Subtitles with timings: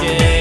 [0.00, 0.37] again.